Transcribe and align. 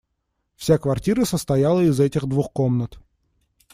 Вся 0.55 0.79
квартира 0.79 1.25
состояла 1.25 1.81
из 1.81 1.99
этих 1.99 2.25
двух 2.25 2.51
комнат. 2.53 2.97